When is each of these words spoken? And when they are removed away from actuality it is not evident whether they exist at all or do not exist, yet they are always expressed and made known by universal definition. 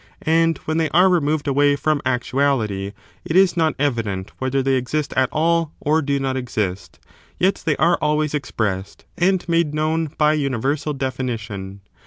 And 0.23 0.57
when 0.65 0.77
they 0.79 0.89
are 0.89 1.07
removed 1.09 1.47
away 1.47 1.75
from 1.75 2.01
actuality 2.07 2.93
it 3.23 3.35
is 3.35 3.55
not 3.55 3.75
evident 3.77 4.31
whether 4.39 4.63
they 4.63 4.73
exist 4.73 5.13
at 5.15 5.29
all 5.31 5.73
or 5.79 6.01
do 6.01 6.19
not 6.19 6.35
exist, 6.35 6.99
yet 7.37 7.61
they 7.67 7.77
are 7.77 7.99
always 8.01 8.33
expressed 8.33 9.05
and 9.15 9.47
made 9.47 9.75
known 9.75 10.07
by 10.17 10.33
universal 10.33 10.93
definition. 10.93 11.81